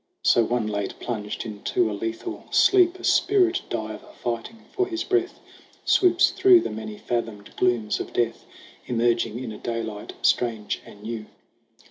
So 0.23 0.43
one 0.43 0.65
late 0.65 0.99
plunged 0.99 1.45
into 1.45 1.85
the 1.85 1.93
lethal 1.93 2.45
sleep, 2.49 2.97
A 2.99 3.03
spirit 3.03 3.61
diver 3.69 4.07
fighting 4.23 4.65
for 4.71 4.87
his 4.87 5.03
breath, 5.03 5.39
Swoops 5.85 6.31
through 6.31 6.61
the 6.61 6.71
many 6.71 6.97
fathomed 6.97 7.55
glooms 7.55 7.99
of 7.99 8.11
death, 8.11 8.43
Emerging 8.87 9.37
in 9.37 9.51
a 9.51 9.59
daylight 9.59 10.13
strange 10.23 10.81
and 10.87 11.03
new. 11.03 11.27